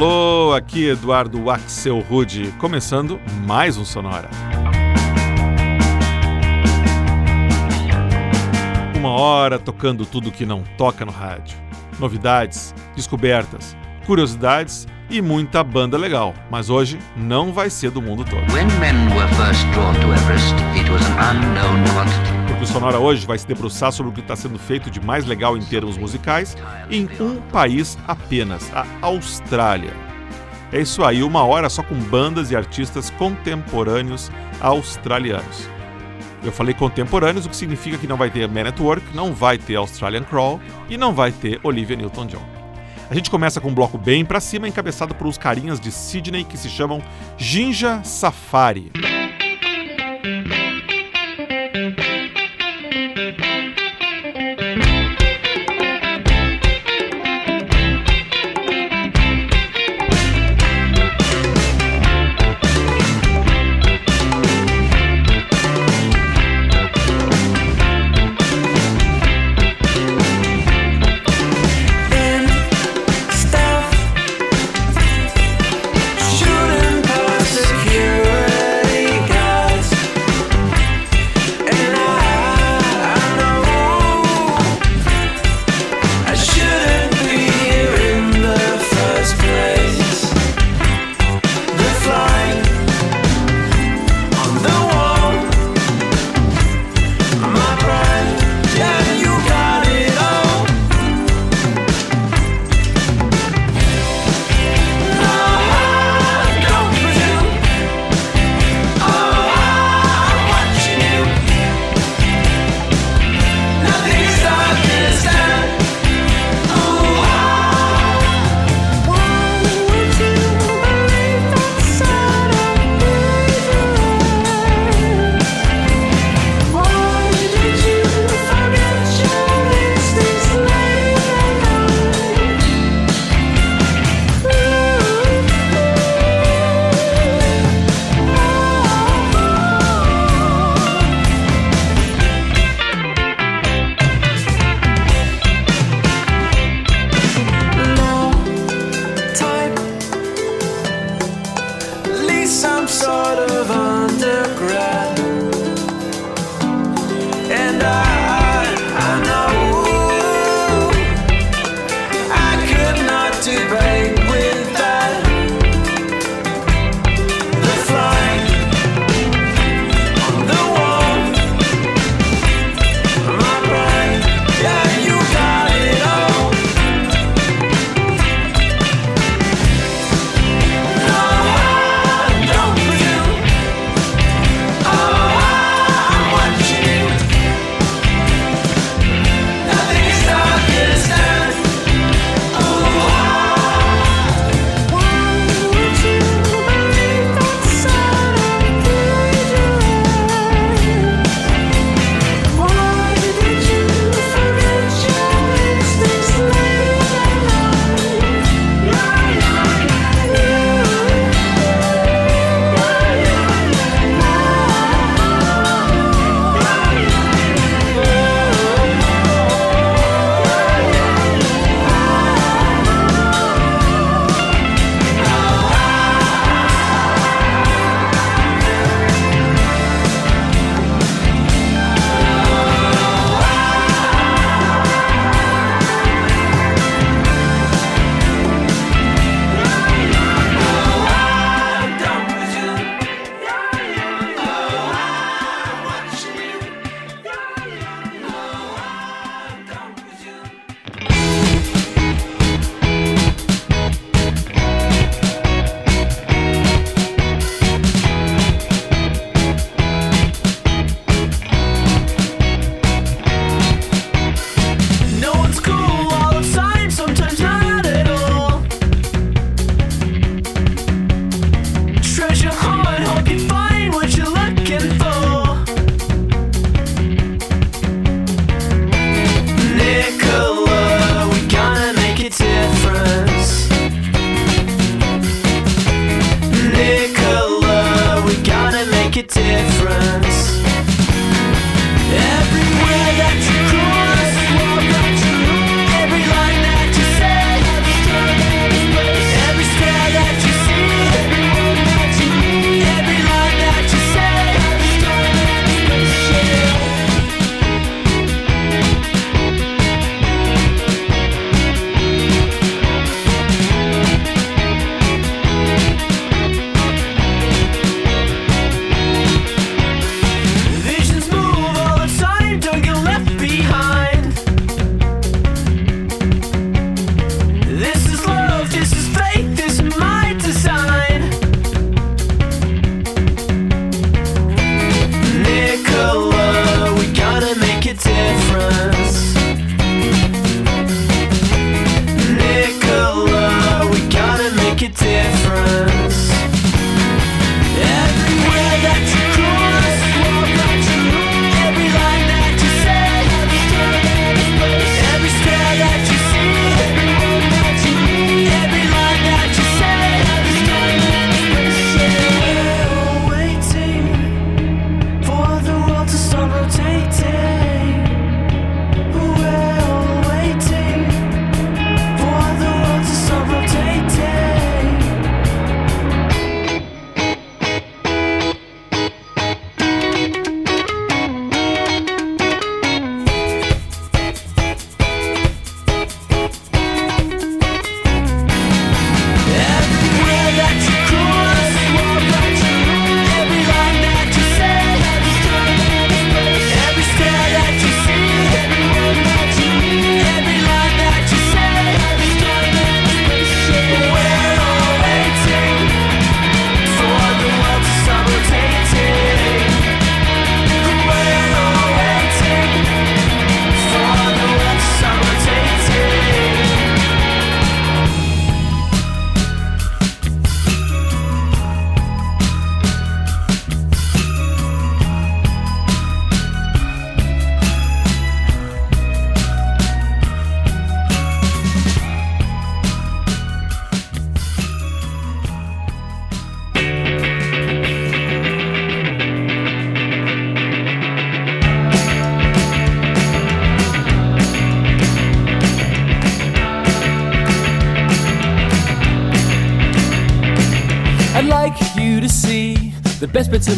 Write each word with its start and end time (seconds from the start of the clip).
Alô, 0.00 0.54
aqui 0.54 0.90
Eduardo 0.90 1.50
Axel 1.50 1.98
Rude, 1.98 2.54
começando 2.60 3.20
mais 3.44 3.76
um 3.76 3.84
Sonora. 3.84 4.30
Uma 8.94 9.10
hora 9.10 9.58
tocando 9.58 10.06
tudo 10.06 10.30
que 10.30 10.46
não 10.46 10.62
toca 10.76 11.04
no 11.04 11.10
rádio. 11.10 11.58
Novidades, 11.98 12.72
descobertas, 12.94 13.76
curiosidades 14.06 14.86
e 15.10 15.20
muita 15.20 15.64
banda 15.64 15.98
legal. 15.98 16.32
Mas 16.48 16.70
hoje 16.70 16.96
não 17.16 17.52
vai 17.52 17.68
ser 17.68 17.90
do 17.90 18.00
mundo 18.00 18.24
todo. 18.24 18.46
Sonora 22.68 22.98
hoje 22.98 23.26
vai 23.26 23.38
se 23.38 23.46
debruçar 23.46 23.90
sobre 23.92 24.12
o 24.12 24.14
que 24.14 24.20
está 24.20 24.36
sendo 24.36 24.58
feito 24.58 24.90
de 24.90 25.00
mais 25.00 25.24
legal 25.24 25.56
em 25.56 25.62
termos 25.62 25.96
musicais 25.96 26.54
em 26.90 27.08
um 27.18 27.40
país 27.50 27.96
apenas, 28.06 28.70
a 28.74 28.86
Austrália. 29.00 29.92
É 30.70 30.80
isso 30.80 31.02
aí, 31.02 31.22
uma 31.22 31.42
hora 31.44 31.70
só 31.70 31.82
com 31.82 31.94
bandas 31.94 32.50
e 32.50 32.56
artistas 32.56 33.08
contemporâneos 33.10 34.30
australianos. 34.60 35.66
Eu 36.44 36.52
falei 36.52 36.74
contemporâneos, 36.74 37.46
o 37.46 37.48
que 37.48 37.56
significa 37.56 37.96
que 37.96 38.06
não 38.06 38.18
vai 38.18 38.30
ter 38.30 38.46
Man 38.46 38.68
at 38.68 38.78
Work, 38.78 39.16
não 39.16 39.32
vai 39.32 39.56
ter 39.56 39.76
Australian 39.76 40.24
Crawl 40.24 40.60
e 40.90 40.98
não 40.98 41.14
vai 41.14 41.32
ter 41.32 41.58
Olivia 41.62 41.96
Newton-John. 41.96 42.46
A 43.10 43.14
gente 43.14 43.30
começa 43.30 43.62
com 43.62 43.70
um 43.70 43.74
bloco 43.74 43.96
bem 43.96 44.26
para 44.26 44.40
cima, 44.40 44.68
encabeçado 44.68 45.14
por 45.14 45.26
uns 45.26 45.38
carinhas 45.38 45.80
de 45.80 45.90
Sydney 45.90 46.44
que 46.44 46.58
se 46.58 46.68
chamam 46.68 47.02
Jinja 47.38 48.02
Safari. 48.04 48.92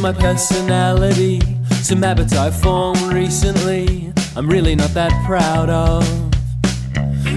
my 0.00 0.12
personality. 0.12 1.40
Some 1.82 2.02
habits 2.02 2.32
I 2.34 2.50
formed 2.50 3.02
recently, 3.12 4.12
I'm 4.34 4.48
really 4.48 4.74
not 4.74 4.94
that 4.94 5.12
proud 5.26 5.68
of. 5.68 6.02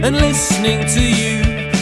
And 0.04 0.16
listening 0.16 0.88
to 0.96 1.02
you, 1.02 1.42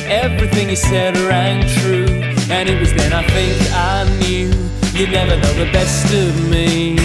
everything 0.10 0.70
you 0.70 0.76
said 0.76 1.16
rang 1.18 1.62
true. 1.80 2.08
And 2.50 2.68
it 2.68 2.80
was 2.80 2.94
then 2.94 3.14
I 3.14 3.24
think 3.28 3.62
I 3.74 4.06
knew 4.22 4.50
you'd 4.98 5.12
never 5.12 5.38
know 5.38 5.54
the 5.54 5.72
best 5.72 6.12
of 6.14 6.50
me. 6.50 6.96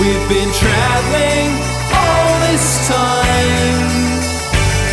We've 0.00 0.28
been 0.28 0.50
traveling 0.58 1.50
all 1.94 2.32
this 2.50 2.88
time, 2.88 3.78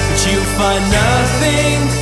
but 0.09 0.19
you 0.29 0.39
find 0.57 0.83
nothing 0.91 1.92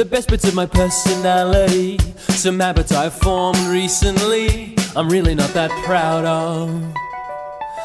the 0.00 0.06
best 0.06 0.30
bits 0.30 0.48
of 0.48 0.54
my 0.54 0.64
personality. 0.64 1.98
Some 2.16 2.58
habits 2.58 2.90
I've 2.90 3.12
formed 3.12 3.58
recently, 3.68 4.74
I'm 4.96 5.10
really 5.10 5.34
not 5.34 5.50
that 5.50 5.70
proud 5.84 6.24
of. 6.24 6.70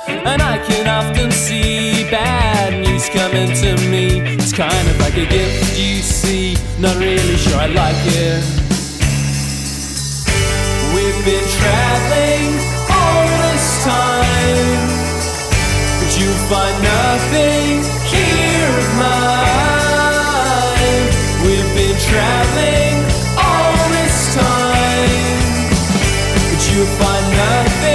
And 0.07 0.41
I 0.41 0.63
can 0.65 0.87
often 0.87 1.29
see 1.29 2.09
bad 2.09 2.71
news 2.87 3.09
coming 3.09 3.51
to 3.59 3.75
me. 3.91 4.21
It's 4.39 4.53
kind 4.53 4.87
of 4.87 4.97
like 5.01 5.17
a 5.17 5.25
gift 5.25 5.77
you 5.77 5.99
see, 5.99 6.55
not 6.79 6.95
really 6.95 7.35
sure 7.35 7.59
I 7.59 7.67
like 7.67 7.99
it. 7.99 8.43
We've 10.95 11.21
been 11.27 11.47
traveling 11.59 12.47
all 12.95 13.27
this 13.43 13.83
time, 13.83 14.87
but 15.99 16.11
you 16.17 16.31
find 16.47 16.75
nothing. 16.81 17.94
traveling 22.15 23.03
all 23.37 23.89
this 23.91 24.33
time, 24.33 25.39
but 26.49 26.61
you 26.71 26.85
find 26.97 27.27
nothing. 27.35 27.94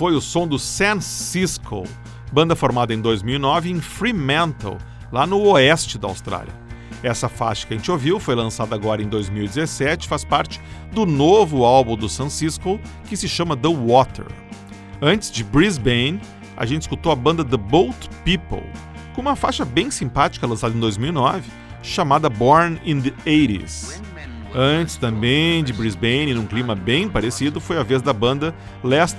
Foi 0.00 0.14
o 0.14 0.20
som 0.22 0.48
do 0.48 0.58
San 0.58 0.98
Cisco, 0.98 1.84
banda 2.32 2.56
formada 2.56 2.94
em 2.94 3.02
2009 3.02 3.68
em 3.68 3.82
Fremantle, 3.82 4.78
lá 5.12 5.26
no 5.26 5.38
oeste 5.48 5.98
da 5.98 6.08
Austrália. 6.08 6.54
Essa 7.02 7.28
faixa 7.28 7.66
que 7.66 7.74
a 7.74 7.76
gente 7.76 7.90
ouviu 7.90 8.18
foi 8.18 8.34
lançada 8.34 8.74
agora 8.74 9.02
em 9.02 9.08
2017, 9.10 10.08
faz 10.08 10.24
parte 10.24 10.58
do 10.90 11.04
novo 11.04 11.66
álbum 11.66 11.98
do 11.98 12.08
San 12.08 12.30
Cisco, 12.30 12.80
que 13.10 13.14
se 13.14 13.28
chama 13.28 13.54
The 13.54 13.68
Water. 13.68 14.24
Antes 15.02 15.30
de 15.30 15.44
Brisbane, 15.44 16.18
a 16.56 16.64
gente 16.64 16.80
escutou 16.80 17.12
a 17.12 17.16
banda 17.16 17.44
The 17.44 17.58
Boat 17.58 18.08
People, 18.24 18.66
com 19.14 19.20
uma 19.20 19.36
faixa 19.36 19.66
bem 19.66 19.90
simpática 19.90 20.46
lançada 20.46 20.74
em 20.74 20.80
2009, 20.80 21.42
chamada 21.82 22.30
Born 22.30 22.80
in 22.86 23.02
the 23.02 23.12
80s. 23.26 24.00
Antes 24.54 24.96
também 24.96 25.62
de 25.62 25.74
Brisbane, 25.74 26.32
num 26.32 26.46
clima 26.46 26.74
bem 26.74 27.06
parecido, 27.06 27.60
foi 27.60 27.76
a 27.76 27.82
vez 27.82 28.00
da 28.00 28.14
banda 28.14 28.54
Last 28.82 29.18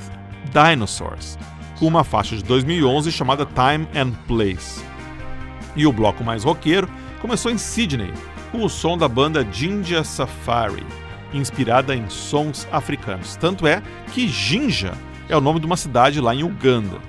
Dinosaurs, 0.50 1.38
com 1.80 1.88
uma 1.88 2.04
faixa 2.04 2.36
de 2.36 2.44
2011 2.44 3.12
chamada 3.12 3.46
Time 3.46 3.88
and 3.96 4.12
Place. 4.28 4.84
E 5.76 5.86
o 5.86 5.92
bloco 5.92 6.24
mais 6.24 6.44
roqueiro 6.44 6.90
começou 7.22 7.52
em 7.52 7.58
Sydney, 7.58 8.14
com 8.52 8.64
o 8.64 8.70
som 8.70 8.98
da 8.98 9.08
banda 9.08 9.48
Jinja 9.52 10.04
Safari, 10.04 10.86
inspirada 11.34 11.96
em 11.96 12.10
sons 12.10 12.68
africanos. 12.72 13.36
Tanto 13.36 13.66
é 13.66 13.82
que 14.12 14.28
Jinja 14.28 14.94
é 15.30 15.38
o 15.38 15.42
nome 15.42 15.60
de 15.60 15.66
uma 15.66 15.78
cidade 15.78 16.20
lá 16.20 16.36
em 16.36 16.44
Uganda. 16.44 17.00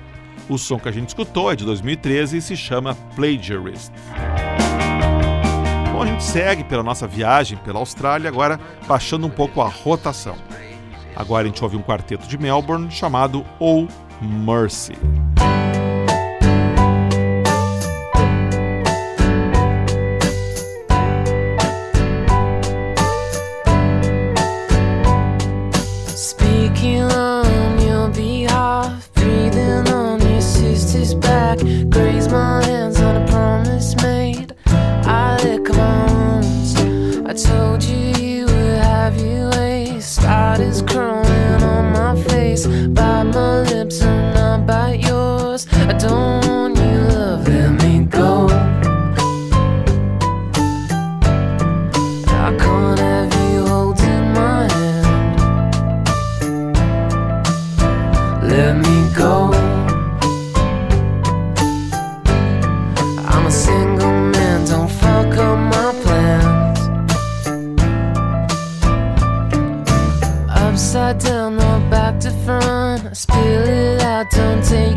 O 0.47 0.57
som 0.57 0.79
que 0.79 0.89
a 0.89 0.91
gente 0.91 1.09
escutou 1.09 1.51
é 1.51 1.55
de 1.55 1.65
2013 1.65 2.37
e 2.37 2.41
se 2.41 2.55
chama 2.55 2.95
Plagiarist. 3.15 3.91
Bom, 5.91 6.01
a 6.01 6.05
gente 6.05 6.23
segue 6.23 6.63
pela 6.63 6.83
nossa 6.83 7.07
viagem 7.07 7.57
pela 7.59 7.79
Austrália, 7.79 8.29
agora 8.29 8.59
baixando 8.87 9.27
um 9.27 9.29
pouco 9.29 9.61
a 9.61 9.67
rotação. 9.67 10.35
Agora 11.15 11.43
a 11.43 11.47
gente 11.47 11.63
ouve 11.63 11.77
um 11.77 11.81
quarteto 11.81 12.27
de 12.27 12.37
Melbourne 12.37 12.89
chamado 12.91 13.45
Oh 13.59 13.87
Mercy. 14.21 14.93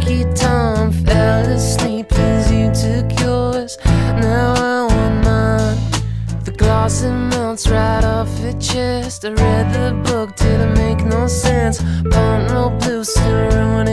lucky 0.06 0.24
time 0.34 0.92
fell 0.92 1.44
asleep 1.46 2.12
as 2.12 2.52
you 2.52 2.70
took 2.70 3.20
yours. 3.20 3.76
Now 3.84 4.54
I 4.54 4.94
want 4.94 5.24
mine. 5.24 6.44
The 6.44 6.52
gloss 6.52 7.02
it 7.02 7.12
melts 7.12 7.68
right 7.68 8.04
off 8.04 8.28
your 8.40 8.52
chest. 8.60 9.24
I 9.24 9.30
read 9.30 9.72
the 9.72 10.00
book, 10.08 10.36
didn't 10.36 10.74
make 10.74 11.04
no 11.04 11.26
sense. 11.26 11.82
Bone 11.82 12.46
no 12.46 12.70
blue, 12.80 13.02
still 13.02 13.48
ruined. 13.50 13.85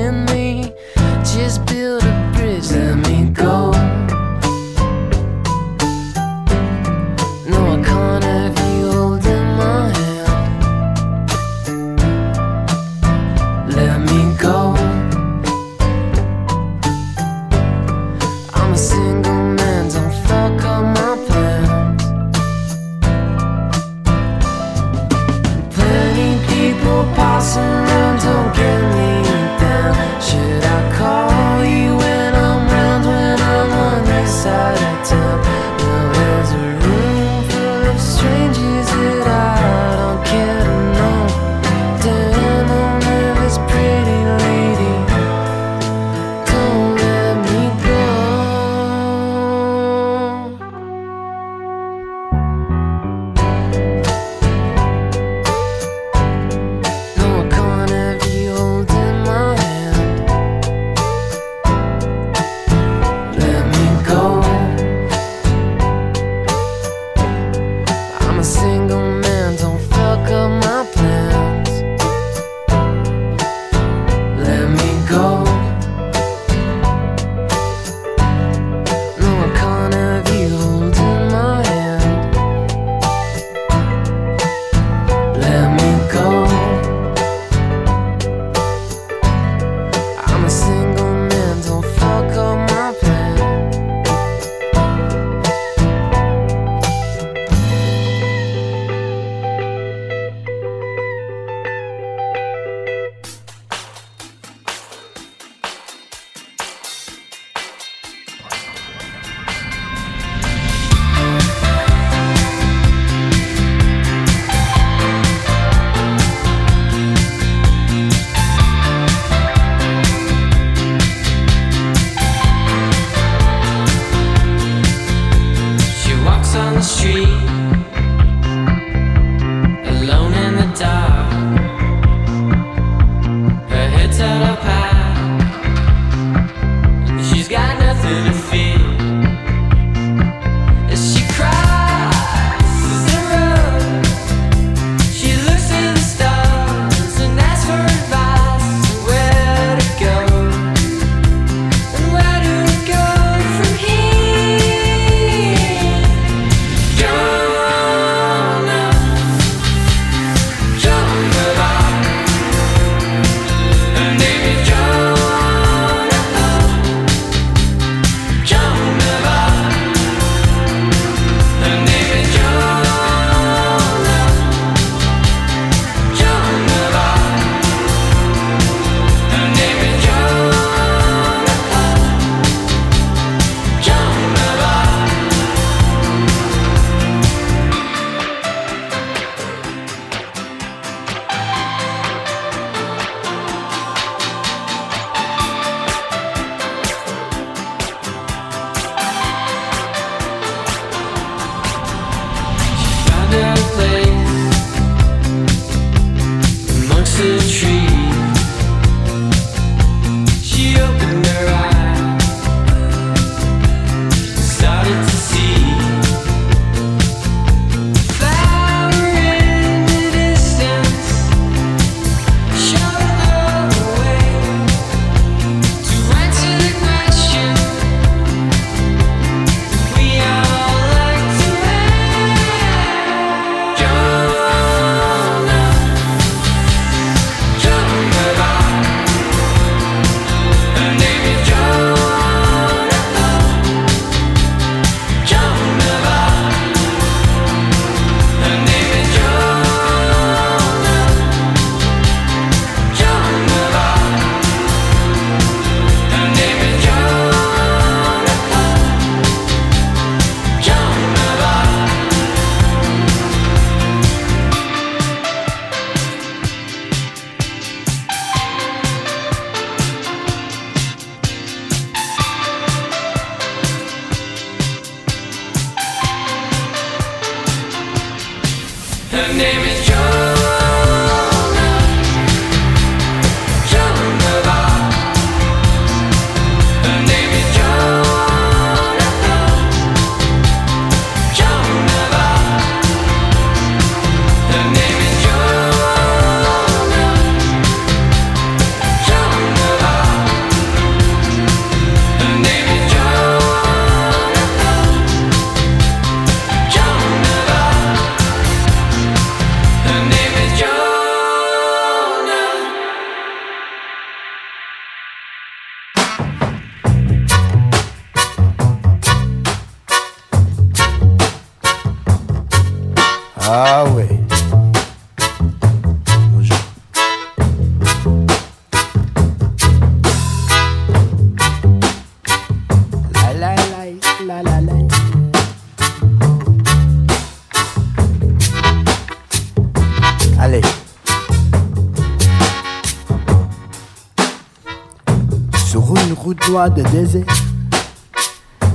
Noire 346.64 346.72
de 346.72 346.84
désert, 346.84 347.26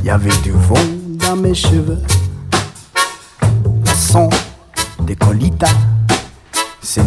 il 0.01 0.07
y 0.07 0.11
avait 0.11 0.37
du 0.43 0.51
vent 0.51 0.75
dans 1.27 1.37
mes 1.37 1.55
cheveux. 1.55 1.99
Le 3.41 3.95
son 3.95 4.29
des 5.01 5.17
colitas 5.17 5.73
s'est 6.83 7.03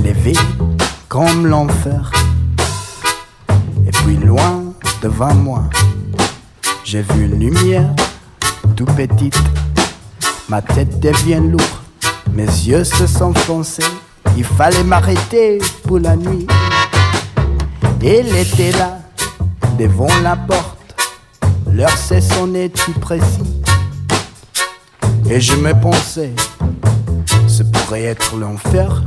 comme 1.08 1.46
l'enfer. 1.46 2.12
Et 3.86 3.92
puis 3.92 4.18
loin 4.18 4.74
devant 5.04 5.36
moi, 5.36 5.64
j'ai 6.84 7.02
vu 7.02 7.26
une 7.26 7.40
lumière 7.40 7.90
tout 8.76 8.86
petite. 8.86 9.38
Ma 10.50 10.62
tête 10.62 11.00
devient 11.00 11.42
lourde, 11.42 11.64
mes 12.34 12.46
yeux 12.46 12.84
se 12.84 13.06
sont 13.06 13.34
foncés. 13.34 13.84
Il 14.36 14.46
fallait 14.46 14.84
m'arrêter 14.84 15.60
pour 15.84 16.00
la 16.00 16.16
nuit. 16.16 16.48
Elle 18.04 18.36
était 18.36 18.72
là, 18.72 18.98
devant 19.78 20.08
la 20.24 20.36
porte. 20.36 20.71
L'heure 21.74 21.98
s'est 21.98 22.22
sonnée 22.22 22.70
tout 22.70 22.94
précis. 23.00 23.62
Et 25.30 25.40
je 25.40 25.56
me 25.56 25.74
pensais, 25.80 26.34
ce 27.48 27.64
pourrait 27.64 28.04
être 28.04 28.36
l'enfer 28.36 29.02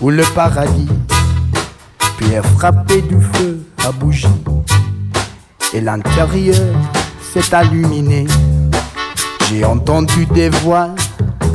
ou 0.00 0.08
le 0.08 0.22
paradis. 0.34 0.88
Puis 2.16 2.32
elle 2.32 2.42
frappé 2.42 3.02
du 3.02 3.20
feu 3.20 3.60
à 3.84 3.92
bougie. 3.92 4.26
Et 5.74 5.82
l'intérieur 5.82 6.56
s'est 7.20 7.44
illuminé. 7.64 8.26
J'ai 9.48 9.64
entendu 9.64 10.24
des 10.26 10.48
voix 10.48 10.88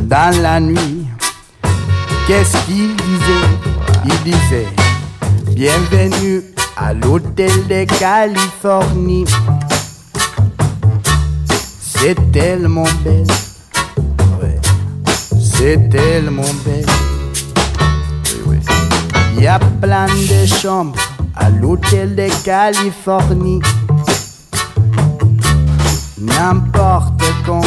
dans 0.04 0.42
la 0.42 0.60
nuit. 0.60 1.08
Qu'est-ce 2.28 2.58
qu'il 2.66 2.96
disait? 2.96 3.48
Il 4.06 4.32
disait 4.32 4.68
Bienvenue 5.56 6.44
à 6.76 6.94
l'hôtel 6.94 7.52
de 7.68 7.86
Californie. 7.98 9.26
C'est 12.00 12.32
tellement 12.32 12.86
belle. 13.04 13.26
Ouais. 14.42 14.60
C'est 15.40 15.90
tellement 15.90 16.44
belle. 16.66 16.86
Oui, 18.46 18.60
oui. 19.38 19.42
Y 19.42 19.48
a 19.48 19.60
plein 19.60 20.06
de 20.06 20.46
chambres 20.46 21.00
à 21.36 21.50
l'hôtel 21.50 22.16
de 22.16 22.28
Californie. 22.44 23.60
N'importe 26.20 27.24
quand, 27.46 27.66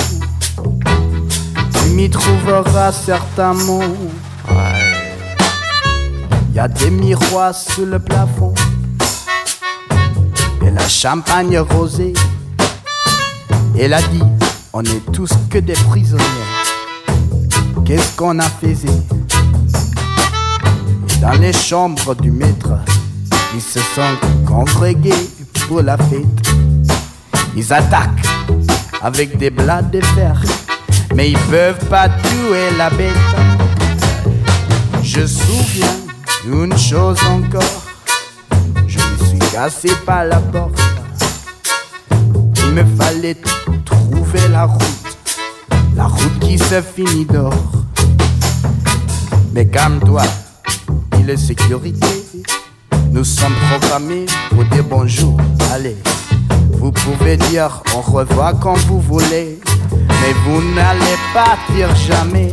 tu 1.73 1.91
m'y 1.91 2.09
trouveras 2.09 2.93
certainement. 2.93 3.83
Il 6.51 6.57
y 6.57 6.59
a 6.61 6.69
des 6.69 6.91
miroirs 6.91 7.55
sous 7.55 7.85
le 7.85 7.99
plafond 7.99 8.55
et 10.63 10.71
la 10.71 10.89
champagne 10.89 11.59
rosée. 11.59 12.13
Elle 13.83 13.95
a 13.95 14.03
dit, 14.03 14.21
on 14.75 14.83
est 14.83 15.11
tous 15.11 15.31
que 15.49 15.57
des 15.57 15.73
prisonniers. 15.73 16.23
Qu'est-ce 17.87 18.15
qu'on 18.15 18.39
a 18.39 18.43
fait 18.43 18.77
Dans 21.23 21.41
les 21.41 21.55
chambres 21.55 22.15
du 22.15 22.31
maître, 22.31 22.73
ils 23.55 23.63
se 23.63 23.79
sont 23.79 24.19
congrégés 24.47 25.31
pour 25.67 25.81
la 25.81 25.97
fête. 25.97 26.27
Ils 27.57 27.73
attaquent 27.73 28.27
avec 29.01 29.39
des 29.39 29.49
blagues 29.49 29.91
de 29.91 30.03
fer, 30.03 30.39
mais 31.15 31.31
ils 31.31 31.39
peuvent 31.39 31.83
pas 31.87 32.11
tuer 32.11 32.77
la 32.77 32.91
bête. 32.91 33.17
Je 35.03 35.27
souviens 35.27 35.97
d'une 36.45 36.77
chose 36.77 37.19
encore, 37.31 37.83
je 38.87 38.99
me 38.99 39.27
suis 39.27 39.51
cassé 39.51 39.89
par 40.05 40.27
la 40.27 40.39
porte. 40.39 40.79
Il 42.63 42.73
me 42.73 42.85
fallait 42.97 43.39
la 44.51 44.65
route, 44.65 45.19
la 45.97 46.05
route 46.07 46.39
qui 46.41 46.59
se 46.59 46.81
finit 46.81 47.25
d'or. 47.25 47.55
Mais 49.53 49.67
calme-toi, 49.67 50.23
il 51.19 51.31
est 51.31 51.37
sécurité. 51.37 52.07
Nous 53.11 53.25
sommes 53.25 53.55
programmés 53.71 54.27
pour 54.51 54.65
dire 54.67 54.85
bonjour. 54.89 55.37
Allez, 55.73 55.97
vous 56.79 56.93
pouvez 56.93 57.37
dire 57.37 57.83
au 57.97 58.01
revoir 58.01 58.55
quand 58.61 58.77
vous 58.87 59.01
voulez, 59.01 59.59
mais 59.91 60.33
vous 60.45 60.63
n'allez 60.75 61.19
pas 61.35 61.57
dire 61.75 61.95
jamais. 61.97 62.53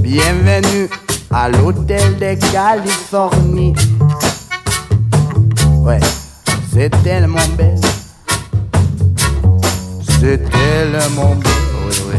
Bienvenue 0.00 0.88
à 1.32 1.48
l'hôtel 1.48 2.16
de 2.16 2.34
Californie. 2.52 3.74
Ouais, 5.82 6.00
c'est 6.72 6.90
tellement 7.02 7.38
belle. 7.56 7.85
C'est 10.20 10.42
tellement 10.50 11.34
beau, 11.34 11.50
oui, 11.88 11.96
oui. 12.08 12.18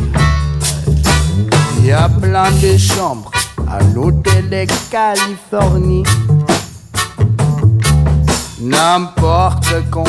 Il 1.80 1.86
y 1.86 1.92
a 1.92 2.10
plein 2.10 2.52
de 2.52 2.78
chambres 2.78 3.32
à 3.68 3.82
l'hôtel 3.94 4.50
de 4.50 4.66
Californie. 4.90 6.04
N'importe 8.62 9.74
quand, 9.90 10.04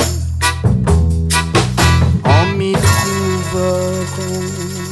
on 2.24 2.46
m'y 2.56 2.72
trouve. 2.72 4.87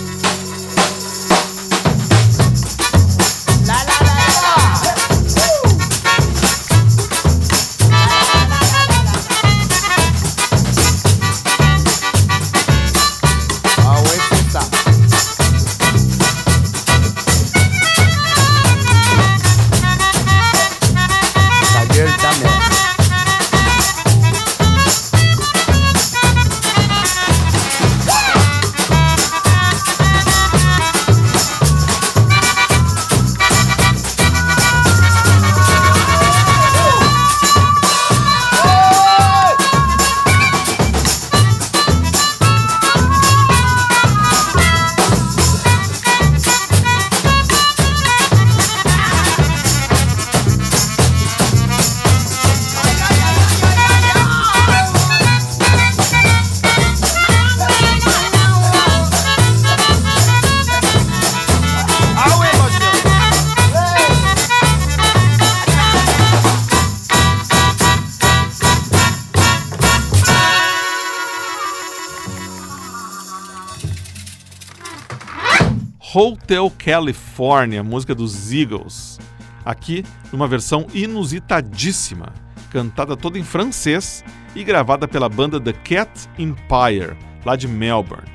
Hotel 76.18 76.72
California, 76.79 77.83
música 77.83 78.14
dos 78.14 78.50
Eagles. 78.50 79.20
Aqui 79.62 80.02
numa 80.33 80.48
versão 80.48 80.87
inusitadíssima, 80.94 82.33
cantada 82.70 83.14
toda 83.14 83.38
em 83.38 83.44
francês 83.44 84.24
e 84.55 84.64
gravada 84.64 85.07
pela 85.07 85.29
banda 85.29 85.61
The 85.61 85.74
Cat 85.74 86.11
Empire, 86.38 87.18
lá 87.44 87.55
de 87.55 87.68
Melbourne. 87.68 88.26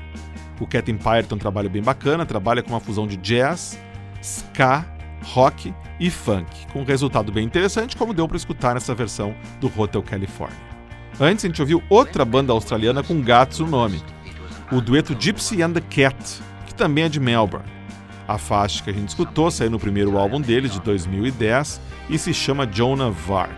O 0.60 0.66
Cat 0.68 0.88
Empire 0.92 1.24
tem 1.24 1.34
um 1.34 1.40
trabalho 1.40 1.68
bem 1.68 1.82
bacana, 1.82 2.24
trabalha 2.24 2.62
com 2.62 2.70
uma 2.70 2.78
fusão 2.78 3.04
de 3.04 3.16
jazz, 3.16 3.76
ska, 4.22 4.86
rock 5.24 5.74
e 5.98 6.08
funk, 6.08 6.68
com 6.72 6.82
um 6.82 6.84
resultado 6.84 7.32
bem 7.32 7.44
interessante, 7.44 7.96
como 7.96 8.14
deu 8.14 8.28
para 8.28 8.36
escutar 8.36 8.74
nessa 8.74 8.94
versão 8.94 9.34
do 9.60 9.68
Hotel 9.76 10.04
California. 10.04 10.56
Antes 11.18 11.44
a 11.44 11.48
gente 11.48 11.60
ouviu 11.60 11.82
outra 11.90 12.24
banda 12.24 12.52
australiana 12.52 13.02
com 13.02 13.20
gatos 13.20 13.58
no 13.58 13.66
nome, 13.66 14.00
o 14.70 14.80
dueto 14.80 15.16
Gypsy 15.18 15.64
and 15.64 15.72
the 15.72 15.80
Cat, 15.80 16.40
também 16.82 17.04
é 17.04 17.08
de 17.08 17.20
Melbourne. 17.20 17.70
A 18.26 18.36
faixa 18.36 18.82
que 18.82 18.90
a 18.90 18.92
gente 18.92 19.10
escutou 19.10 19.52
saiu 19.52 19.70
no 19.70 19.78
primeiro 19.78 20.18
álbum 20.18 20.40
deles, 20.40 20.72
de 20.72 20.80
2010, 20.80 21.80
e 22.10 22.18
se 22.18 22.34
chama 22.34 22.66
Jonah 22.66 23.08
Vark. 23.08 23.54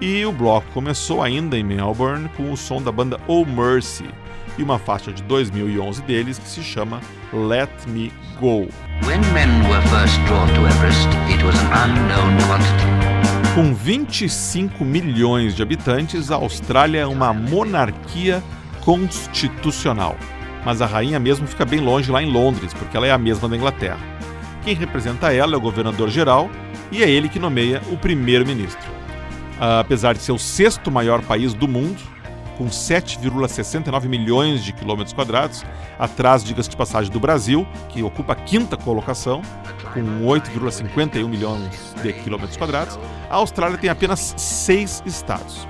E 0.00 0.26
o 0.26 0.32
bloco 0.32 0.66
começou 0.74 1.22
ainda 1.22 1.56
em 1.56 1.62
Melbourne 1.62 2.28
com 2.36 2.50
o 2.50 2.56
som 2.56 2.82
da 2.82 2.90
banda 2.90 3.20
Oh 3.28 3.44
Mercy 3.44 4.06
e 4.58 4.62
uma 4.64 4.76
faixa 4.76 5.12
de 5.12 5.22
2011 5.22 6.02
deles 6.02 6.36
que 6.36 6.48
se 6.48 6.64
chama 6.64 7.00
Let 7.32 7.70
Me 7.86 8.12
Go. 8.40 8.66
Com 13.54 13.72
25 13.72 14.84
milhões 14.84 15.54
de 15.54 15.62
habitantes, 15.62 16.32
a 16.32 16.34
Austrália 16.34 17.02
é 17.02 17.06
uma 17.06 17.32
monarquia 17.32 18.42
constitucional 18.80 20.16
mas 20.64 20.80
a 20.80 20.86
rainha 20.86 21.18
mesmo 21.18 21.46
fica 21.46 21.64
bem 21.64 21.80
longe 21.80 22.10
lá 22.10 22.22
em 22.22 22.30
Londres, 22.30 22.72
porque 22.74 22.96
ela 22.96 23.06
é 23.06 23.10
a 23.10 23.18
mesma 23.18 23.48
da 23.48 23.56
Inglaterra. 23.56 24.00
Quem 24.64 24.74
representa 24.74 25.32
ela 25.32 25.54
é 25.54 25.56
o 25.56 25.60
governador-geral 25.60 26.50
e 26.90 27.02
é 27.02 27.10
ele 27.10 27.28
que 27.28 27.38
nomeia 27.38 27.82
o 27.90 27.96
primeiro-ministro. 27.96 28.90
Apesar 29.58 30.14
de 30.14 30.20
ser 30.20 30.32
o 30.32 30.38
sexto 30.38 30.90
maior 30.90 31.22
país 31.22 31.54
do 31.54 31.66
mundo, 31.66 32.00
com 32.56 32.66
7,69 32.66 34.08
milhões 34.08 34.62
de 34.62 34.72
quilômetros 34.72 35.12
quadrados, 35.12 35.64
atrás, 35.98 36.44
diga-se 36.44 36.68
de 36.68 36.76
passagem, 36.76 37.10
do 37.10 37.18
Brasil, 37.18 37.66
que 37.88 38.02
ocupa 38.02 38.34
a 38.34 38.36
quinta 38.36 38.76
colocação, 38.76 39.42
com 39.92 40.26
8,51 40.26 41.28
milhões 41.28 41.94
de 42.02 42.12
quilômetros 42.12 42.56
quadrados, 42.56 42.98
a 43.30 43.36
Austrália 43.36 43.78
tem 43.78 43.90
apenas 43.90 44.34
seis 44.36 45.02
estados. 45.06 45.66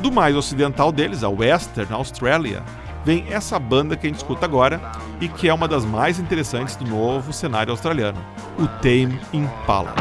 Do 0.00 0.10
mais 0.10 0.34
ocidental 0.34 0.90
deles, 0.90 1.22
a 1.22 1.28
Western 1.28 1.92
Australia, 1.92 2.62
vem 3.04 3.26
essa 3.30 3.58
banda 3.58 3.96
que 3.96 4.06
a 4.06 4.10
gente 4.10 4.18
escuta 4.18 4.46
agora 4.46 4.80
e 5.20 5.28
que 5.28 5.48
é 5.48 5.54
uma 5.54 5.68
das 5.68 5.84
mais 5.84 6.18
interessantes 6.18 6.76
do 6.76 6.86
novo 6.86 7.32
cenário 7.32 7.70
australiano, 7.70 8.18
o 8.58 8.66
Tame 8.66 9.20
Impala. 9.32 9.94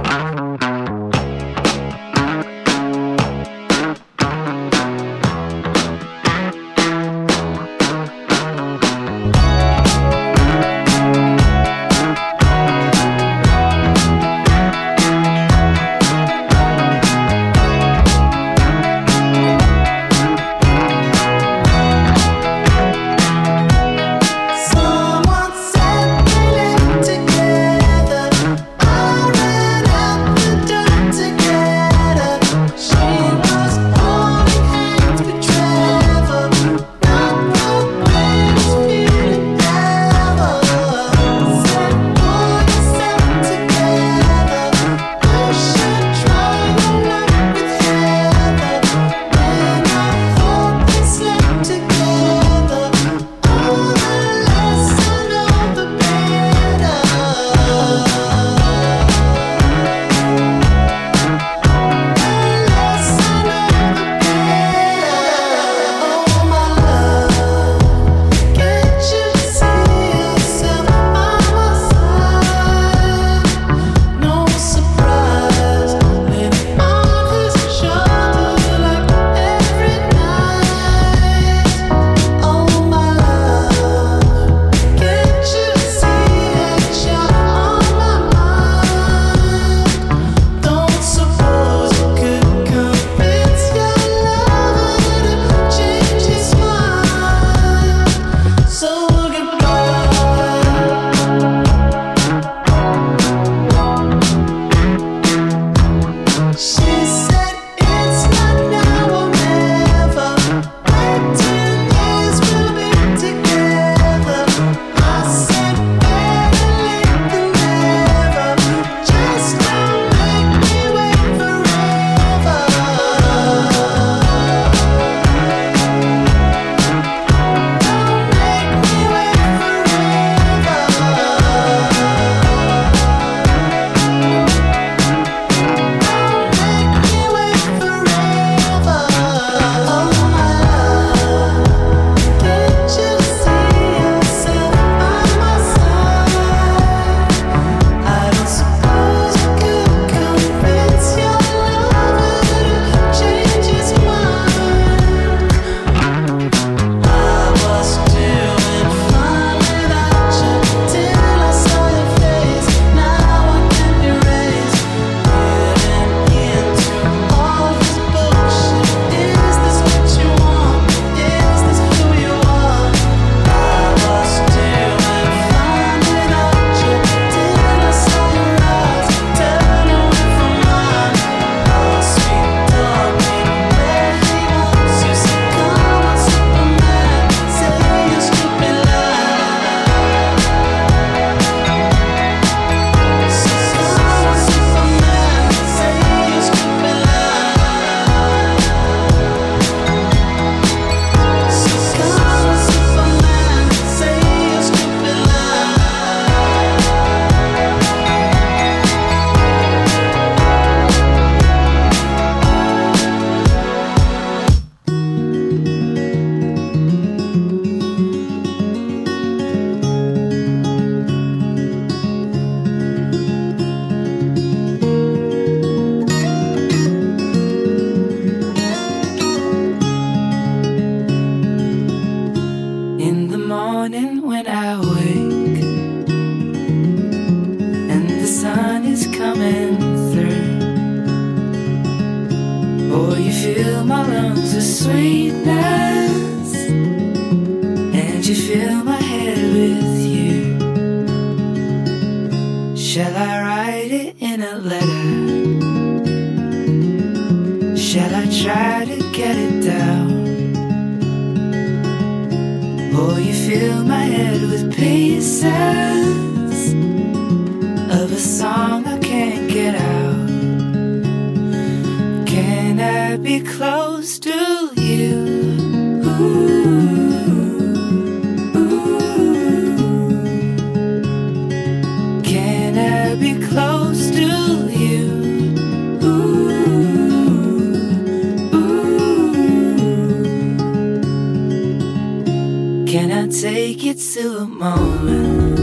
Take 293.41 293.84
it 293.84 293.98
to 293.98 294.38
a 294.38 294.46
moment 294.46 295.58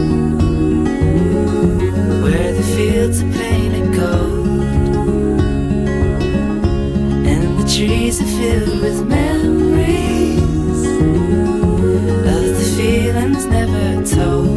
where 2.21 2.53
the 2.53 2.63
fields 2.75 3.23
are 3.23 3.31
painted 3.31 3.95
gold 3.95 4.61
and 7.25 7.57
the 7.57 7.73
trees 7.73 8.21
are 8.21 8.25
filled 8.25 8.81
with 8.81 9.07
memories 9.07 10.41
of 12.27 12.43
the 12.59 12.73
feelings 12.75 13.45
never 13.45 14.05
told? 14.05 14.50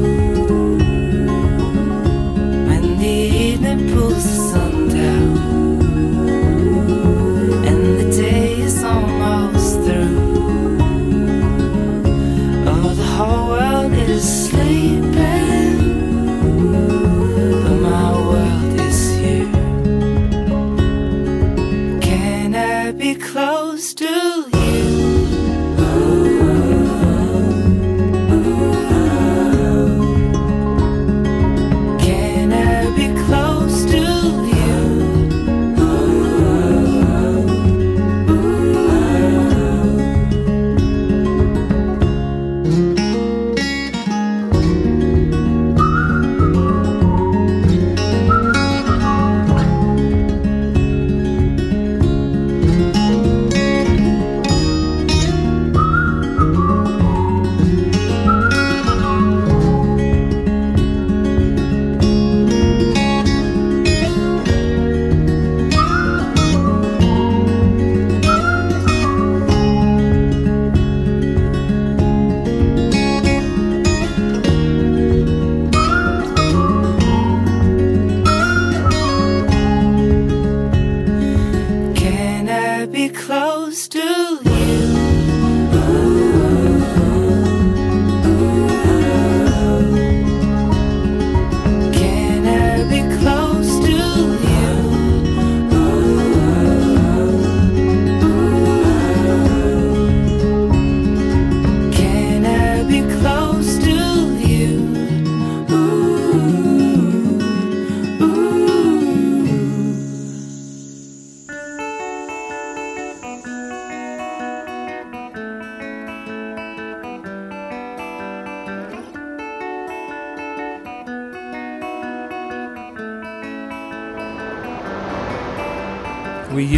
Close 83.14 83.88
to 83.88 83.98
you? 84.44 84.54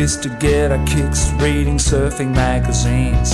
Used 0.07 0.23
to 0.23 0.29
get 0.39 0.71
our 0.71 0.87
kicks 0.87 1.33
reading 1.43 1.79
surfing 1.79 2.33
magazines. 2.33 3.31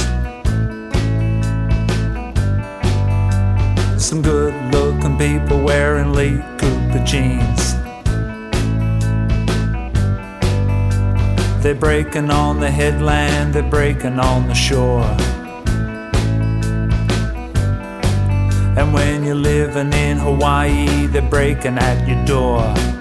Some 4.03 4.23
good 4.23 4.55
looking 4.73 5.19
people 5.19 5.63
wearing 5.63 6.15
Lee 6.15 6.39
Cooper 6.57 7.05
jeans. 7.05 7.75
They're 11.63 11.75
breaking 11.75 12.31
on 12.31 12.59
the 12.59 12.71
headland, 12.71 13.53
they're 13.53 13.71
breaking 13.79 14.19
on 14.19 14.49
the 14.49 14.55
shore. 14.55 15.15
And 18.79 18.95
when 18.95 19.25
you're 19.25 19.35
living 19.35 19.93
in 19.93 20.17
Hawaii, 20.17 21.07
they're 21.09 21.21
breaking 21.21 21.77
at 21.77 22.09
your 22.09 22.25
door. 22.25 22.92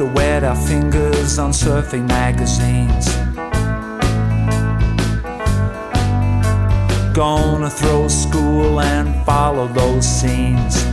To 0.00 0.06
wet 0.06 0.42
our 0.44 0.56
fingers 0.56 1.38
on 1.38 1.50
surfing 1.50 2.08
magazines. 2.08 3.06
Gonna 7.14 7.68
throw 7.68 8.08
school 8.08 8.80
and 8.80 9.14
follow 9.26 9.68
those 9.68 10.06
scenes. 10.08 10.84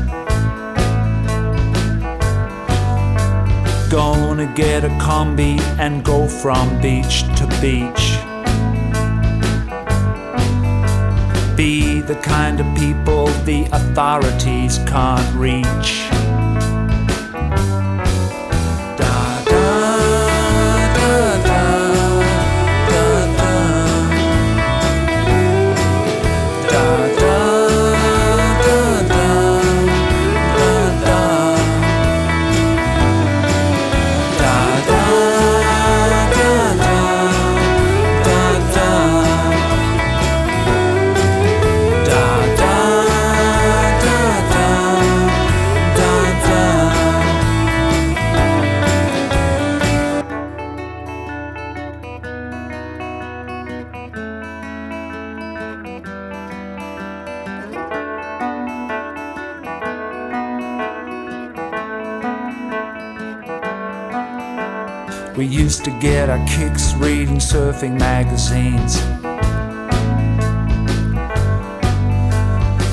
Gonna 3.90 4.52
get 4.54 4.84
a 4.84 4.90
combi 5.00 5.58
and 5.80 6.04
go 6.04 6.28
from 6.28 6.82
beach 6.82 7.22
to 7.38 7.48
beach. 7.62 8.20
be 11.56 12.02
the 12.02 12.16
kind 12.18 12.60
of 12.60 12.68
people 12.78 13.26
the 13.46 13.64
authorities 13.72 14.78
can't 14.86 15.36
reach. 15.36 16.17
To 65.88 66.00
get 66.02 66.30
our 66.30 66.46
kicks 66.46 66.94
reading 66.96 67.38
surfing 67.38 67.98
magazines. 67.98 68.98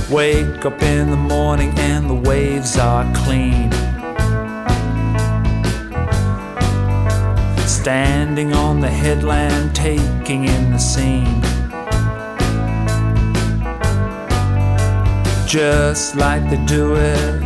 Wake 0.09 0.64
up 0.64 0.80
in 0.80 1.11
the 1.11 1.16
morning 1.16 1.72
and 1.76 2.09
the 2.09 2.14
waves 2.14 2.78
are 2.78 3.05
clean. 3.12 3.72
Standing 7.66 8.53
on 8.53 8.80
the 8.80 8.88
headland, 8.88 9.74
taking 9.74 10.45
in 10.45 10.70
the 10.70 10.78
scene. 10.78 11.42
Just 15.49 16.14
like 16.14 16.49
they 16.49 16.64
do 16.66 16.95
it 16.95 17.43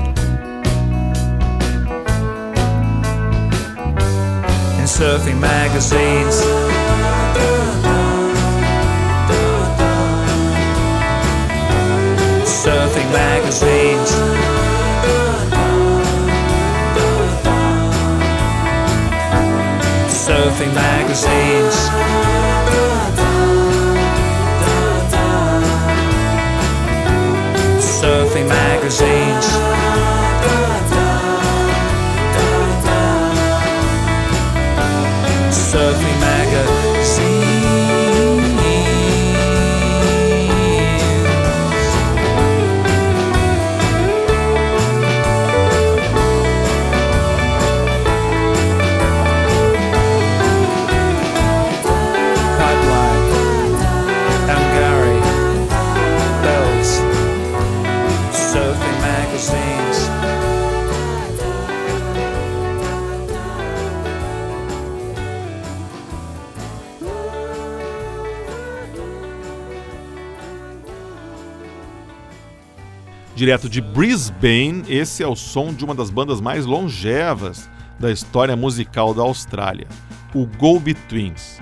surfing 4.89 5.39
magazines. 5.39 6.37
surfing 12.65 13.11
magazines. 13.13 14.11
Surfing 20.25 20.73
magazines. 20.75 21.77
Surfing 28.01 28.49
magazines. 28.49 29.68
Surfing 29.68 29.68
Direto 73.39 73.69
de 73.69 73.81
Brisbane, 73.81 74.83
esse 74.89 75.23
é 75.23 75.27
o 75.29 75.37
som 75.37 75.73
de 75.73 75.85
uma 75.85 75.95
das 75.95 76.11
bandas 76.11 76.41
mais 76.41 76.67
longevas 76.67 77.71
da 77.97 78.11
história 78.11 78.57
musical 78.57 79.15
da 79.15 79.23
Austrália, 79.23 79.87
o 80.35 80.45
Go 80.45 80.81
Betweens. 80.81 81.61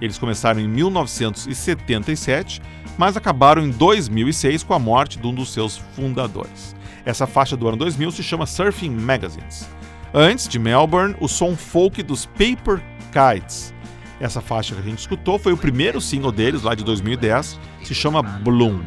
Eles 0.00 0.18
começaram 0.18 0.60
em 0.60 0.68
1977, 0.68 2.62
mas 2.96 3.16
acabaram 3.16 3.66
em 3.66 3.72
2006 3.72 4.62
com 4.62 4.72
a 4.72 4.78
morte 4.78 5.18
de 5.18 5.26
um 5.26 5.34
dos 5.34 5.52
seus 5.52 5.78
fundadores. 5.96 6.76
Essa 7.04 7.26
faixa 7.26 7.56
do 7.56 7.66
ano 7.66 7.76
2000 7.76 8.12
se 8.12 8.22
chama 8.22 8.46
Surfing 8.46 8.90
Magazines. 8.90 9.68
Antes 10.14 10.46
de 10.46 10.60
Melbourne, 10.60 11.16
o 11.20 11.26
som 11.26 11.56
folk 11.56 12.04
dos 12.04 12.26
Paper 12.26 12.80
Kites. 13.10 13.74
Essa 14.20 14.40
faixa 14.40 14.76
que 14.76 14.80
a 14.80 14.84
gente 14.84 15.00
escutou 15.00 15.40
foi 15.40 15.52
o 15.52 15.56
primeiro 15.56 16.00
single 16.00 16.30
deles, 16.30 16.62
lá 16.62 16.76
de 16.76 16.84
2010, 16.84 17.58
se 17.82 17.96
chama 17.96 18.22
Bloom. 18.22 18.78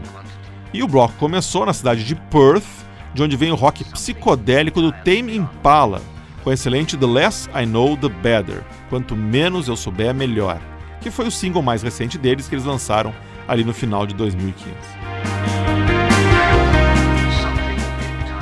E 0.73 0.83
o 0.83 0.87
bloco 0.87 1.15
começou 1.17 1.65
na 1.65 1.73
cidade 1.73 2.03
de 2.03 2.15
Perth, 2.15 2.67
de 3.13 3.23
onde 3.23 3.35
vem 3.35 3.51
o 3.51 3.55
rock 3.55 3.83
psicodélico 3.85 4.81
do 4.81 4.91
Tame 4.91 5.35
Impala, 5.35 6.01
com 6.43 6.51
o 6.51 6.53
excelente 6.53 6.95
The 6.95 7.07
Less 7.07 7.49
I 7.55 7.65
Know 7.65 7.97
The 7.97 8.09
Better, 8.09 8.63
quanto 8.87 9.15
menos 9.15 9.67
eu 9.67 9.75
souber, 9.75 10.13
melhor, 10.13 10.61
que 11.01 11.09
foi 11.09 11.27
o 11.27 11.31
single 11.31 11.63
mais 11.63 11.81
recente 11.81 12.17
deles 12.17 12.47
que 12.47 12.53
eles 12.53 12.65
lançaram 12.65 13.13
ali 13.47 13.63
no 13.63 13.73
final 13.73 14.05
de 14.05 14.13
2015. 14.13 14.75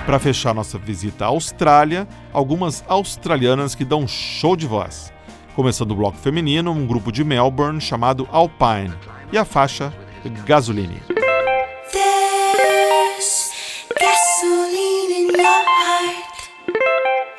Para 0.05 0.19
fechar 0.19 0.53
nossa 0.53 0.78
visita 0.78 1.25
à 1.25 1.28
Austrália, 1.30 2.07
algumas 2.34 2.84
australianas 2.88 3.73
que 3.73 3.86
dão 3.86 4.07
show 4.07 4.55
de 4.55 4.67
voz. 4.67 5.13
Começando 5.55 5.91
o 5.91 5.95
bloco 5.95 6.17
feminino, 6.17 6.71
um 6.71 6.86
grupo 6.86 7.11
de 7.11 7.23
Melbourne 7.23 7.82
chamado 7.82 8.28
Alpine 8.32 8.93
e 9.32 9.38
a 9.38 9.43
faixa 9.43 9.93
Gasoline. 10.45 11.01
Gasoline 14.39 15.11
in 15.11 15.27
your 15.29 15.63
heart. 15.81 16.49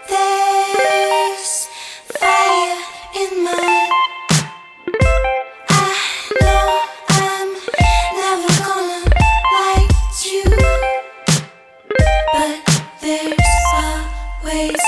There's 0.08 1.68
fire 2.18 2.78
in 3.14 3.44
mine. 3.44 3.92
I 5.68 5.94
know 6.40 6.82
I'm 7.08 7.50
never 8.18 8.52
gonna 8.64 9.00
like 9.54 9.92
you, 10.26 10.44
but 12.32 12.58
there's 13.00 13.54
always 13.74 14.87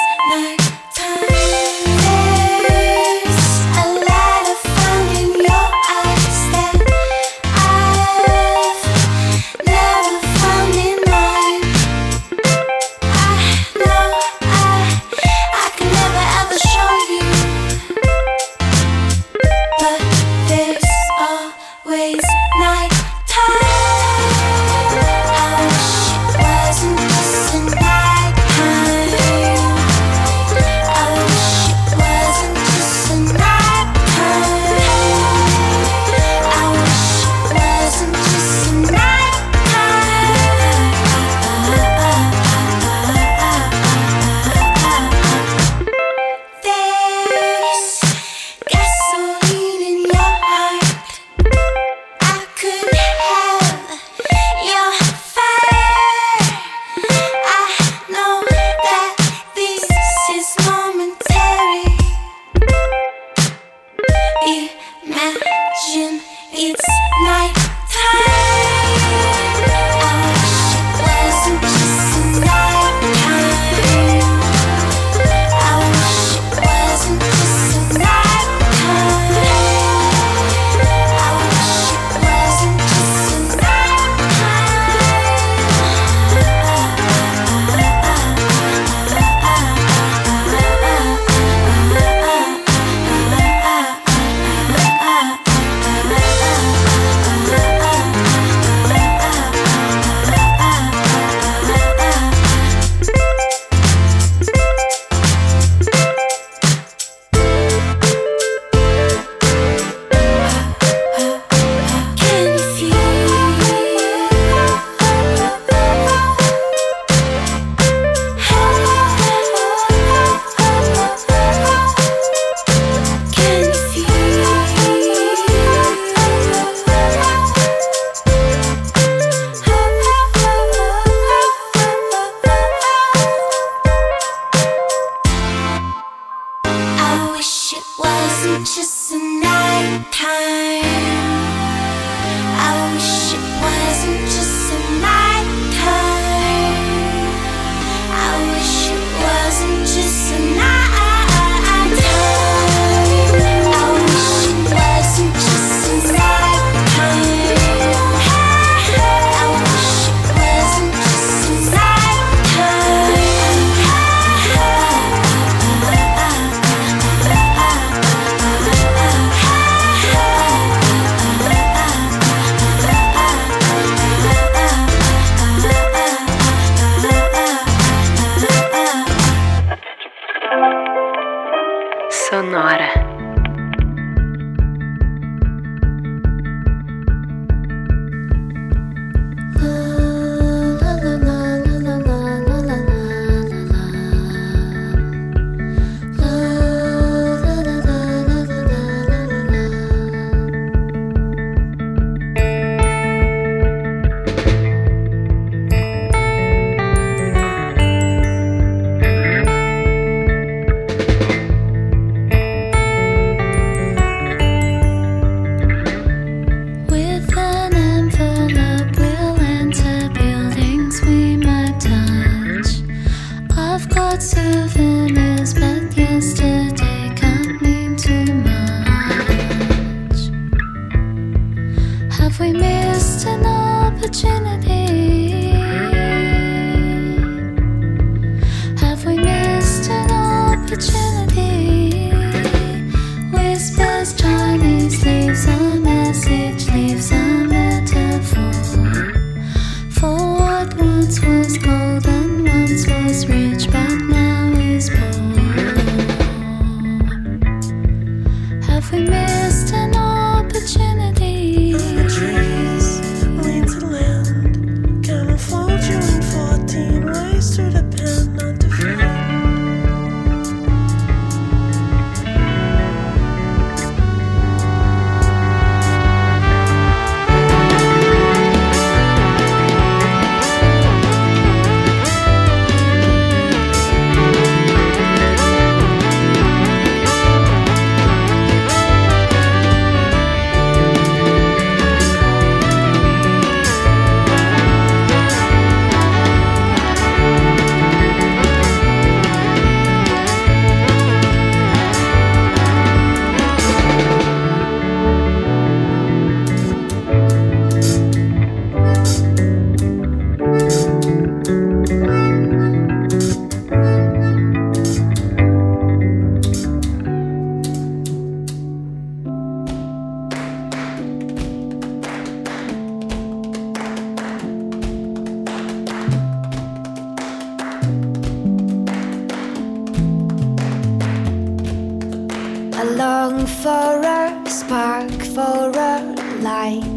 long 333.31 333.47
for 333.47 334.01
a 334.03 334.51
spark, 334.51 335.11
for 335.35 335.71
a 335.71 336.15
light. 336.41 336.97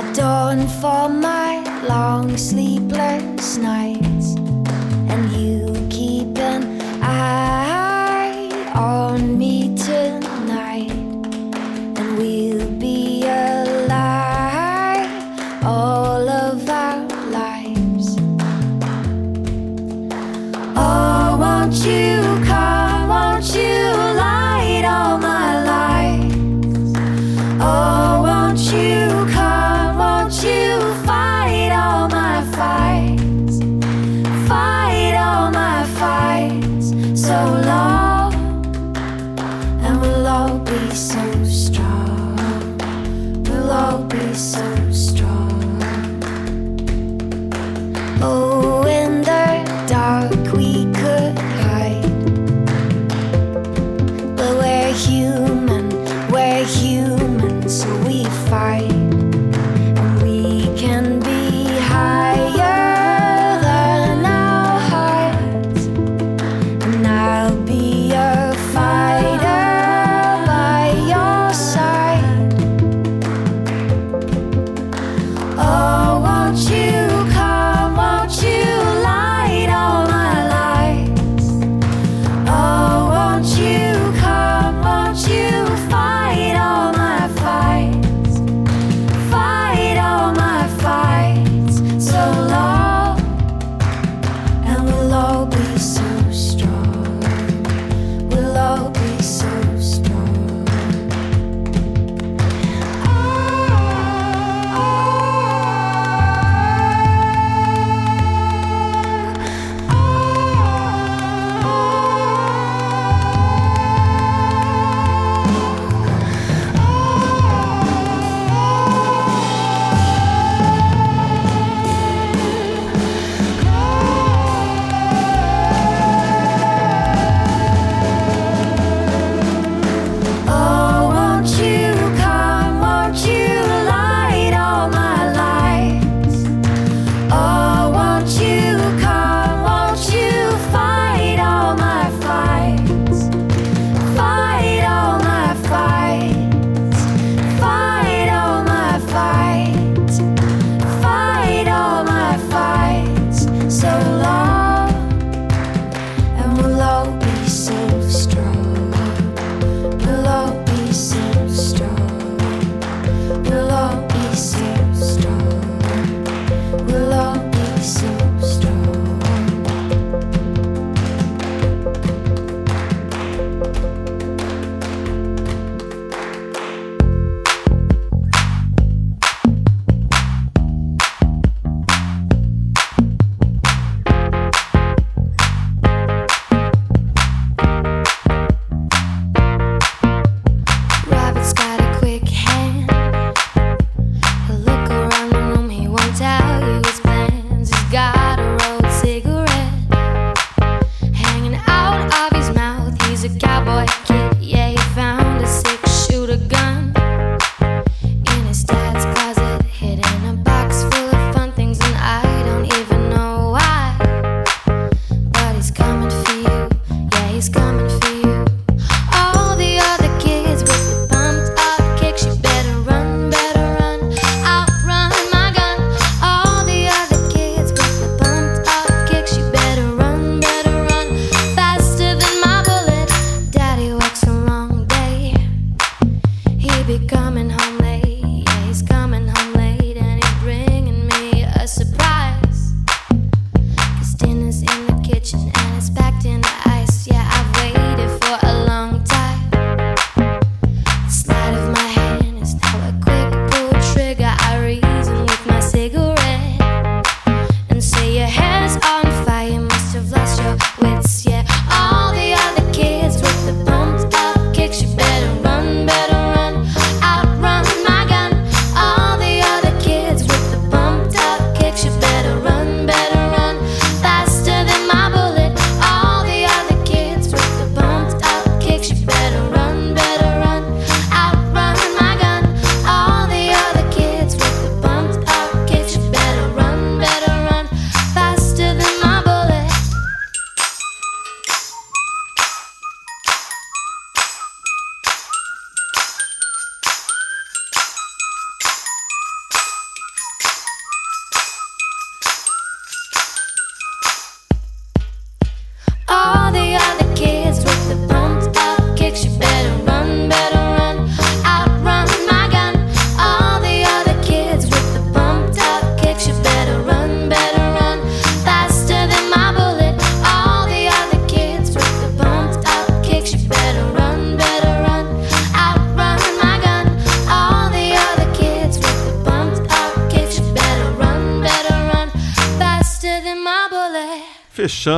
A 0.00 0.14
dawn 0.14 0.66
for 0.80 1.08
my 1.08 1.62
long 1.88 2.36
sleepless 2.36 3.56
night. 3.56 4.05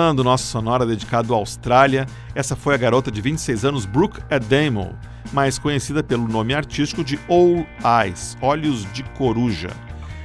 Fechando 0.09 0.25
nosso 0.25 0.47
sonora 0.47 0.87
dedicado 0.87 1.35
à 1.35 1.37
Austrália, 1.37 2.07
essa 2.35 2.57
foi 2.57 2.75
a 2.75 2.79
garota 2.79 3.11
de 3.11 3.21
26 3.21 3.67
anos 3.67 3.85
Brooke 3.85 4.23
Adamo, 4.31 4.99
mais 5.35 5.59
conhecida 5.59 6.03
pelo 6.03 6.27
nome 6.27 6.55
artístico 6.55 7.05
de 7.05 7.21
All 7.29 7.67
Eyes, 8.03 8.35
Olhos 8.41 8.91
de 8.95 9.03
Coruja, 9.03 9.69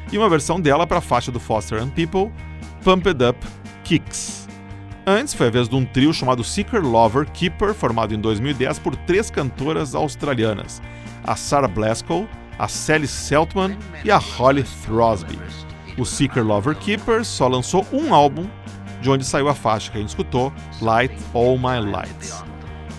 e 0.10 0.18
uma 0.18 0.30
versão 0.30 0.62
dela 0.62 0.88
para 0.88 1.00
a 1.00 1.02
faixa 1.02 1.34
do 1.34 1.40
Foster 1.40 1.84
and 1.84 1.90
People, 1.90 2.32
Pump 2.82 3.06
It 3.10 3.22
Up 3.22 3.46
Kicks. 3.84 4.48
Antes 5.06 5.34
foi 5.34 5.48
a 5.48 5.52
vez 5.52 5.68
de 5.68 5.76
um 5.76 5.84
trio 5.84 6.14
chamado 6.14 6.46
Seeker 6.46 6.82
Lover 6.82 7.30
Keeper, 7.30 7.74
formado 7.74 8.16
em 8.16 8.22
2010 8.22 8.80
por 8.80 8.96
três 8.96 9.30
cantoras 9.30 9.94
australianas, 9.96 10.82
a 11.26 11.36
Sarah 11.36 11.68
Blaskow, 11.68 12.26
a 12.58 12.70
Sally 12.70 13.06
Seltman 13.06 13.78
e 14.06 14.10
a 14.10 14.18
Holly 14.18 14.64
Throsby. 14.86 15.38
O 15.98 16.06
Seeker 16.06 16.46
Lover 16.46 16.74
Keeper 16.74 17.26
só 17.26 17.50
lançou 17.50 17.86
um 17.92 18.14
álbum, 18.14 18.48
de 19.04 19.10
onde 19.10 19.26
saiu 19.26 19.50
a 19.50 19.54
faixa 19.54 19.92
que 19.92 19.98
a 19.98 20.00
gente 20.00 20.10
escutou, 20.10 20.52
Light 20.82 21.14
All 21.34 21.58
My 21.58 21.92
Lights. 21.92 22.42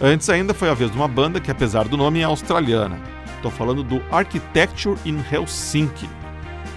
Antes 0.01 0.29
ainda 0.29 0.53
foi 0.53 0.69
a 0.69 0.75
vez 0.75 0.91
de 0.91 0.97
uma 0.97 1.09
banda 1.09 1.41
que, 1.41 1.51
apesar 1.51 1.89
do 1.89 1.97
nome, 1.97 2.21
é 2.21 2.25
australiana. 2.25 3.01
Estou 3.37 3.51
falando 3.51 3.83
do 3.83 4.03
Architecture 4.13 4.99
in 5.07 5.19
Helsinki. 5.33 6.09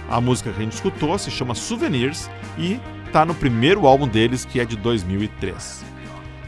A 0.08 0.20
música 0.20 0.50
que 0.50 0.58
a 0.58 0.62
gente 0.62 0.72
escutou 0.72 1.18
se 1.18 1.30
chama 1.30 1.54
Souvenirs 1.54 2.30
e 2.56 2.80
está 3.06 3.24
no 3.26 3.34
primeiro 3.34 3.86
álbum 3.86 4.08
deles, 4.08 4.46
que 4.46 4.60
é 4.60 4.64
de 4.64 4.76
2003. 4.76 5.84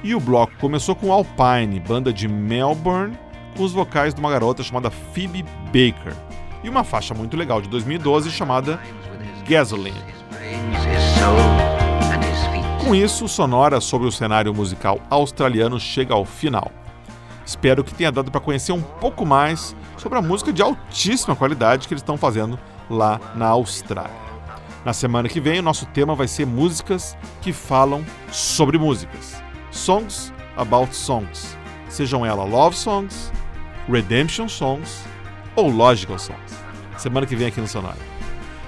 E 0.02 0.14
o 0.14 0.20
bloco 0.20 0.54
começou 0.58 0.96
com 0.96 1.12
Alpine, 1.12 1.78
banda 1.80 2.10
de 2.10 2.26
Melbourne, 2.26 3.16
com 3.56 3.62
os 3.62 3.72
vocais 3.72 4.14
de 4.14 4.20
uma 4.20 4.30
garota 4.30 4.62
chamada 4.62 4.90
Phoebe 4.90 5.44
Baker, 5.66 6.14
e 6.64 6.68
uma 6.70 6.82
faixa 6.82 7.12
muito 7.12 7.36
legal 7.36 7.60
de 7.60 7.68
2012 7.68 8.30
chamada 8.30 8.80
Gasoline. 9.46 10.00
Com 12.80 12.94
isso, 12.94 13.28
Sonora 13.28 13.80
sobre 13.80 14.08
o 14.08 14.12
cenário 14.12 14.54
musical 14.54 15.00
australiano 15.10 15.78
chega 15.78 16.14
ao 16.14 16.24
final. 16.24 16.72
Espero 17.44 17.84
que 17.84 17.94
tenha 17.94 18.10
dado 18.10 18.30
para 18.30 18.40
conhecer 18.40 18.72
um 18.72 18.80
pouco 18.80 19.26
mais 19.26 19.76
sobre 19.98 20.18
a 20.18 20.22
música 20.22 20.52
de 20.52 20.62
altíssima 20.62 21.36
qualidade 21.36 21.86
que 21.86 21.92
eles 21.92 22.02
estão 22.02 22.16
fazendo 22.16 22.58
lá 22.88 23.20
na 23.34 23.46
Austrália. 23.48 24.10
Na 24.84 24.94
semana 24.94 25.28
que 25.28 25.40
vem, 25.40 25.58
o 25.58 25.62
nosso 25.62 25.84
tema 25.86 26.14
vai 26.14 26.26
ser 26.26 26.46
músicas 26.46 27.16
que 27.42 27.52
falam 27.52 28.04
sobre 28.32 28.78
músicas. 28.78 29.42
Songs 29.70 30.32
about 30.56 30.96
songs. 30.96 31.56
Sejam 31.88 32.24
elas 32.24 32.48
love 32.48 32.74
songs, 32.74 33.30
redemption 33.88 34.48
songs 34.48 35.04
ou 35.54 35.68
logical 35.68 36.18
songs. 36.18 36.58
Semana 36.96 37.26
que 37.26 37.36
vem 37.36 37.48
aqui 37.48 37.60
no 37.60 37.68
Sonora. 37.68 37.96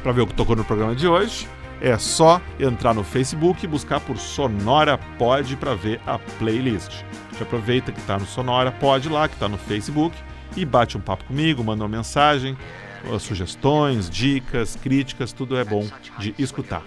Para 0.02 0.12
ver 0.12 0.20
o 0.20 0.26
que 0.26 0.34
tocou 0.34 0.54
no 0.54 0.64
programa 0.64 0.94
de 0.94 1.08
hoje, 1.08 1.48
é 1.82 1.98
só 1.98 2.40
entrar 2.60 2.94
no 2.94 3.02
Facebook 3.02 3.64
e 3.64 3.68
buscar 3.68 3.98
por 3.98 4.16
Sonora 4.16 4.96
Pod 5.18 5.56
para 5.56 5.74
ver 5.74 6.00
a 6.06 6.16
playlist. 6.38 7.02
Já 7.36 7.42
aproveita 7.42 7.90
que 7.90 7.98
está 7.98 8.16
no 8.16 8.24
Sonora 8.24 8.70
Pod 8.70 9.08
lá, 9.08 9.26
que 9.26 9.34
está 9.34 9.48
no 9.48 9.58
Facebook, 9.58 10.16
e 10.56 10.64
bate 10.64 10.96
um 10.96 11.00
papo 11.00 11.24
comigo, 11.24 11.64
manda 11.64 11.82
uma 11.82 11.88
mensagem, 11.88 12.56
sugestões, 13.18 14.08
dicas, 14.08 14.76
críticas, 14.76 15.32
tudo 15.32 15.56
é 15.56 15.64
bom 15.64 15.84
de 16.18 16.32
escutar. 16.38 16.84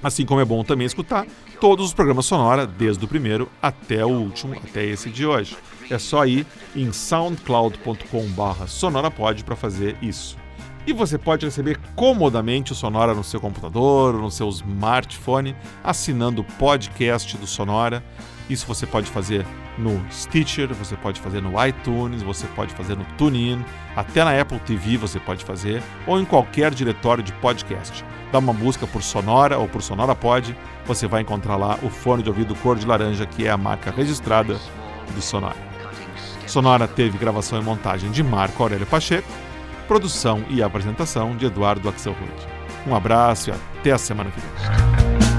Assim 0.00 0.24
como 0.24 0.40
é 0.40 0.44
bom 0.44 0.62
também 0.62 0.86
escutar 0.86 1.26
todos 1.60 1.86
os 1.86 1.94
programas 1.94 2.26
Sonora, 2.26 2.68
desde 2.68 3.04
o 3.04 3.08
primeiro 3.08 3.50
até 3.60 4.04
o 4.04 4.10
último, 4.10 4.54
até 4.54 4.84
esse 4.84 5.10
de 5.10 5.26
hoje. 5.26 5.56
É 5.90 5.98
só 5.98 6.24
ir 6.24 6.46
em 6.76 6.92
soundcloud.com/sonorapod 6.92 9.42
para 9.42 9.56
fazer 9.56 9.96
isso. 10.00 10.43
E 10.86 10.92
você 10.92 11.16
pode 11.16 11.46
receber 11.46 11.78
comodamente 11.96 12.72
o 12.72 12.74
Sonora 12.74 13.14
no 13.14 13.24
seu 13.24 13.40
computador, 13.40 14.14
no 14.14 14.30
seu 14.30 14.48
smartphone, 14.50 15.56
assinando 15.82 16.42
o 16.42 16.44
podcast 16.44 17.38
do 17.38 17.46
Sonora. 17.46 18.04
Isso 18.50 18.66
você 18.66 18.86
pode 18.86 19.10
fazer 19.10 19.46
no 19.78 20.04
Stitcher, 20.12 20.74
você 20.74 20.94
pode 20.94 21.20
fazer 21.20 21.40
no 21.40 21.52
iTunes, 21.66 22.22
você 22.22 22.46
pode 22.48 22.74
fazer 22.74 22.96
no 22.96 23.04
TuneIn, 23.16 23.64
até 23.96 24.22
na 24.22 24.38
Apple 24.38 24.60
TV 24.60 24.98
você 24.98 25.18
pode 25.18 25.42
fazer, 25.42 25.82
ou 26.06 26.20
em 26.20 26.24
qualquer 26.26 26.74
diretório 26.74 27.24
de 27.24 27.32
podcast. 27.32 28.04
Dá 28.30 28.38
uma 28.38 28.52
busca 28.52 28.86
por 28.86 29.02
Sonora 29.02 29.56
ou 29.56 29.66
por 29.66 29.82
Sonora 29.82 30.14
Pod, 30.14 30.54
você 30.84 31.06
vai 31.06 31.22
encontrar 31.22 31.56
lá 31.56 31.78
o 31.82 31.88
fone 31.88 32.22
de 32.22 32.28
ouvido 32.28 32.54
cor 32.56 32.76
de 32.76 32.86
laranja, 32.86 33.24
que 33.24 33.46
é 33.46 33.50
a 33.50 33.56
marca 33.56 33.90
registrada 33.90 34.60
do 35.14 35.22
Sonora. 35.22 35.56
Sonora 36.46 36.86
teve 36.86 37.16
gravação 37.16 37.58
e 37.58 37.64
montagem 37.64 38.10
de 38.10 38.22
Marco 38.22 38.62
Aurélio 38.62 38.86
Pacheco, 38.86 39.26
produção 39.86 40.44
e 40.48 40.62
apresentação 40.62 41.36
de 41.36 41.46
Eduardo 41.46 41.88
Axelrod. 41.88 42.48
Um 42.86 42.94
abraço 42.94 43.50
e 43.50 43.52
até 43.52 43.92
a 43.92 43.98
semana 43.98 44.30
que 44.30 44.40
vem. 44.40 45.33